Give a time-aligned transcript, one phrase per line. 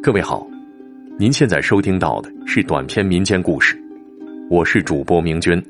[0.00, 0.46] 各位好，
[1.18, 3.76] 您现在收听到的是短篇民间故事，
[4.48, 5.60] 我是主播明君，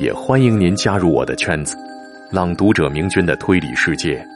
[0.00, 1.76] 也欢迎您加入我的圈子——
[2.32, 4.26] 朗读者明君的推理世界，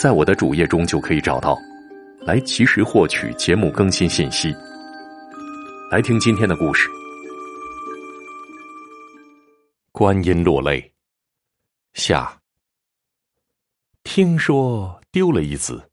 [0.00, 1.58] 在我的主页中就可以找到，
[2.20, 4.54] 来及时获取节目更新信息。
[5.90, 6.88] 来听今天的故事：
[9.92, 10.92] 观音落泪。
[11.92, 12.40] 下，
[14.04, 15.90] 听说丢了一子，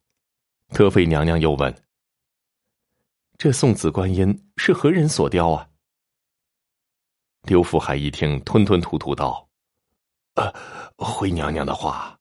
[0.73, 1.83] 德妃娘娘又问
[3.37, 5.67] ：“这送子观音是何人所雕啊？”
[7.43, 9.49] 刘福海一听，吞吞吐吐道
[10.35, 10.53] ：“呃，
[10.95, 12.17] 回娘娘的话，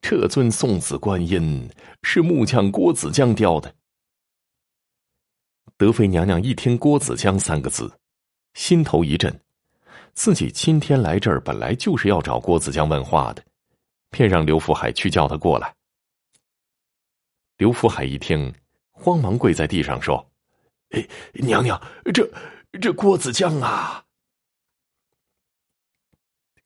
[0.00, 1.70] 这尊送子观音
[2.02, 3.74] 是木匠郭子江雕的。”
[5.76, 7.98] 德妃娘娘一听“郭子江”三个字，
[8.54, 9.40] 心头一震。
[10.14, 13.44] 自己今天来这儿，本来就是要找郭子江问话的，
[14.08, 15.74] 便让刘福海去叫他过来。
[17.60, 18.54] 刘福海一听，
[18.90, 20.32] 慌忙跪在地上说
[20.96, 21.78] ：“哎，娘娘，
[22.14, 22.26] 这
[22.80, 24.06] 这郭子江啊，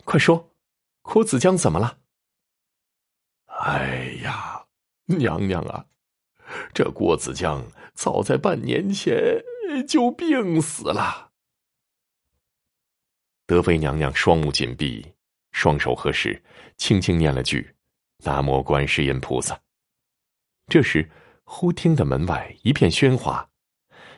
[0.04, 0.54] 快说，
[1.02, 1.98] 郭子江怎么了？”
[3.58, 4.64] 哎呀，
[5.06, 5.84] 娘娘啊，
[6.72, 9.42] 这郭子江早在半年前
[9.88, 11.32] 就病死了。
[13.47, 15.12] 德妃娘娘双目紧闭，
[15.50, 16.41] 双手合十，
[16.76, 17.74] 轻轻念了句
[18.22, 19.60] “南无观世音菩萨”。
[20.66, 21.08] 这时，
[21.44, 23.46] 忽听得门外一片喧哗，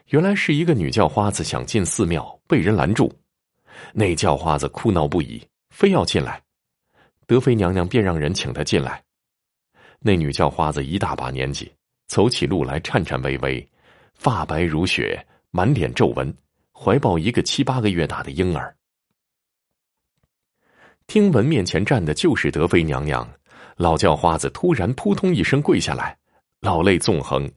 [0.08, 3.12] 原来是一个女叫花子想进寺庙，被人拦住。
[3.92, 6.42] 那叫花子哭闹不已，非要进来。
[7.27, 9.02] 德妃娘娘便让人请她进来。
[9.98, 11.70] 那女叫花子一大把年纪，
[12.06, 13.69] 走起路来颤颤巍巍，
[14.14, 16.33] 发白如雪，满脸皱纹，
[16.72, 18.74] 怀抱一个七八个月大的婴儿。
[21.08, 23.28] 听闻面前站的就是德妃娘娘，
[23.77, 26.17] 老叫花子突然扑通一声跪下来，
[26.67, 27.48] 老泪纵横。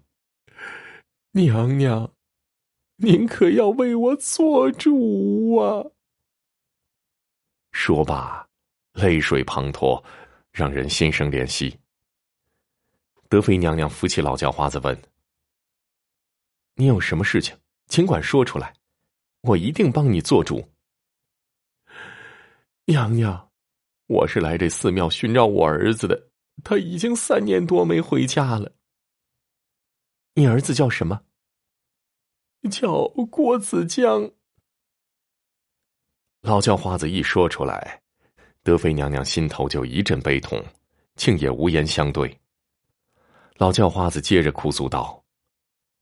[1.31, 2.13] 娘娘，
[2.97, 5.83] 您可要为我做主啊！
[7.71, 8.47] 说罢，
[8.94, 10.03] 泪水滂沱，
[10.51, 11.75] 让人心生怜惜。
[13.29, 14.95] 德妃娘娘扶起老叫花子问
[16.78, 17.57] ：“你有什么事情，
[17.88, 18.72] 尽管说出来，
[19.41, 20.63] 我一定帮你做主。”
[22.85, 23.50] 娘娘，
[24.05, 26.29] 我是来这寺庙寻找我儿子的，
[26.63, 28.72] 他已经三年多没回家了。
[30.39, 31.19] 你儿子叫什么？
[32.72, 34.31] 叫郭子江。
[36.39, 38.01] 老叫花子一说出来，
[38.63, 40.63] 德妃娘娘心头就一阵悲痛，
[41.17, 42.39] 竟也无言相对。
[43.57, 45.25] 老叫花子接着哭诉道：“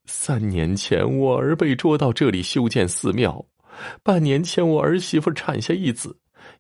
[0.06, 3.44] 三年前我儿被捉到这里修建寺庙，
[4.04, 6.20] 半年前我儿媳妇产下一子。”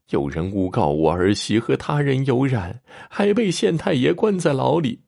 [0.09, 5.03] 有人诬告我儿媳和他人有染，还被县太爷关在牢里。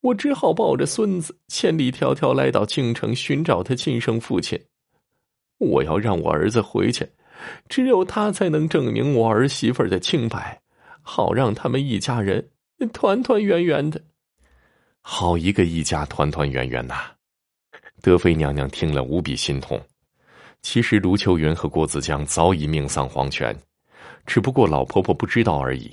[0.00, 4.60] 我只好抱着孙子，千里迢迢来到京城寻找他亲生父亲。
[5.58, 7.08] 我要让我儿子回去，
[7.68, 10.60] 只有他才能证明我儿媳妇的清白，
[11.02, 12.50] 好让他们一家人
[12.92, 14.00] 团团圆圆的。
[15.00, 16.94] 好一个一家团团圆圆呐！
[18.02, 19.80] 德妃娘娘听了无比心痛。
[20.62, 23.56] 其实卢秋云和郭子江早已命丧黄泉。
[24.26, 25.90] 只不过老婆婆不知道而已。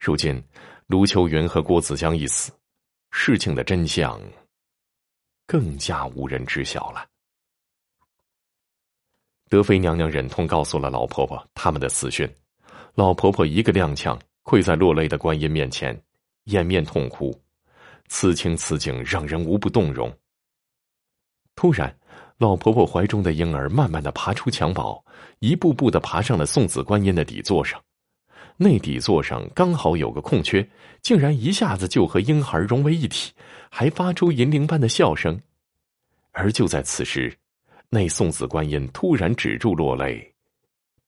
[0.00, 0.42] 如今，
[0.88, 2.50] 卢秋云和郭子江一死，
[3.16, 4.20] 事情的真相
[5.46, 7.06] 更加无人知晓了。
[9.48, 12.28] 德妃娘娘忍痛告诉了老婆婆他们的死讯，
[12.94, 15.98] 老婆婆一个踉跄，跪在落泪的观音面前，
[16.46, 17.32] 掩面痛哭。
[18.08, 20.12] 此情此景，让人无不动容。
[21.54, 21.96] 突然。
[22.38, 25.02] 老婆婆怀中的婴儿慢慢的爬出襁褓，
[25.38, 27.80] 一步步的爬上了送子观音的底座上。
[28.56, 30.68] 那底座上刚好有个空缺，
[31.02, 33.32] 竟然一下子就和婴孩融为一体，
[33.68, 35.40] 还发出银铃般的笑声。
[36.30, 37.36] 而就在此时，
[37.88, 40.34] 那送子观音突然止住落泪，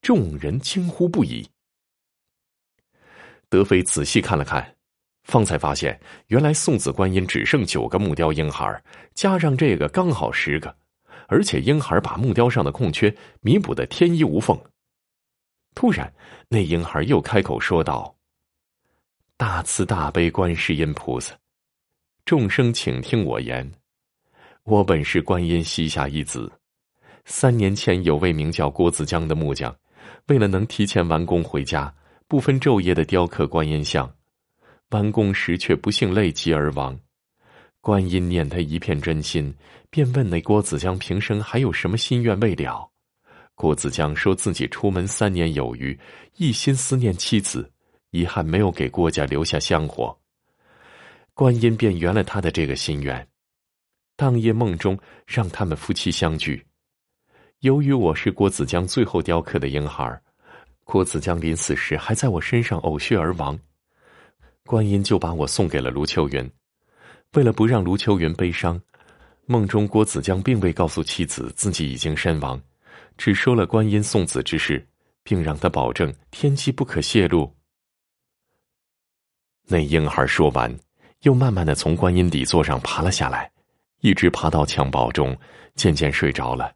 [0.02, 1.48] 众人惊呼不已。
[3.48, 4.74] 德妃仔细看了看，
[5.22, 8.82] 方才发现，原来送子观音只剩九个木雕婴孩，
[9.14, 10.74] 加上这个刚好十个。
[11.28, 14.56] 而且婴孩把木雕上的空缺弥补的天衣无缝。
[15.76, 16.10] 突然，
[16.48, 18.16] 那婴孩又开口说道
[19.36, 21.36] ：“大慈大悲观世音菩萨，
[22.24, 23.70] 众生请听我言。
[24.64, 26.50] 我本是观音膝下一子。
[27.26, 29.76] 三年前，有位名叫郭子江的木匠，
[30.28, 31.94] 为了能提前完工回家，
[32.26, 34.10] 不分昼夜的雕刻观音像，
[34.88, 36.98] 完工时却不幸累疾而亡。”
[37.82, 39.54] 观音念他一片真心，
[39.90, 42.90] 便问那郭子江平生还有什么心愿未了。
[43.56, 45.98] 郭子江说自己出门三年有余，
[46.36, 47.72] 一心思念妻子，
[48.10, 50.14] 遗憾没有给郭家留下香火。
[51.32, 53.26] 观音便圆了他的这个心愿。
[54.14, 56.66] 当夜梦中让他们夫妻相聚。
[57.60, 60.20] 由于我是郭子江最后雕刻的婴孩，
[60.84, 63.58] 郭子江临死时还在我身上呕血而亡，
[64.66, 66.50] 观音就把我送给了卢秋云。
[67.32, 68.78] 为了不让卢秋云悲伤，
[69.46, 72.60] 梦中郭子江并未告诉妻子自己已经身亡，
[73.16, 74.86] 只说了观音送子之事，
[75.22, 77.54] 并让他保证天机不可泄露。
[79.68, 80.72] 那婴孩说完，
[81.22, 83.50] 又慢慢的从观音底座上爬了下来，
[84.00, 85.36] 一直爬到襁褓中，
[85.74, 86.72] 渐渐睡着了。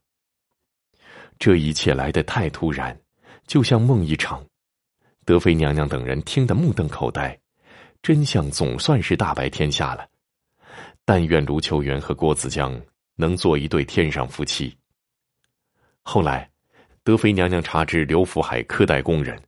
[1.39, 2.99] 这一切来得太突然，
[3.47, 4.45] 就像梦一场。
[5.25, 7.39] 德妃娘娘等人听得目瞪口呆，
[8.03, 10.09] 真相总算是大白天下了。
[11.05, 12.79] 但愿卢秋元和郭子江
[13.15, 14.77] 能做一对天上夫妻。
[16.13, 16.51] 后来，
[17.05, 19.41] 德妃娘娘查知刘福海苛待工人，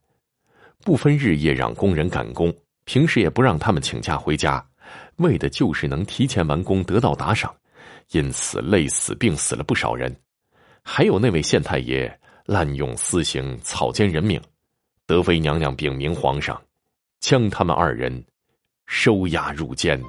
[0.85, 2.55] 不分日夜让工人赶工。
[2.85, 4.65] 平时也不让他们请假回家，
[5.17, 7.53] 为的就是能提前完工得到打赏，
[8.11, 10.15] 因此累死病死了不少人。
[10.81, 14.41] 还有那位县太爷滥用私刑，草菅人命，
[15.05, 16.57] 德妃娘娘禀明皇上，
[17.19, 18.23] 将他们二人
[18.85, 20.01] 收押入监。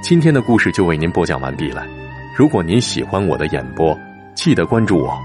[0.00, 1.84] 今天的故事就为您播讲完毕了。
[2.36, 3.98] 如果您喜欢我的演播，
[4.38, 5.20] 记得关注我。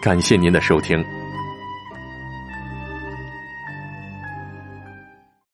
[0.00, 1.19] 感谢您的收听。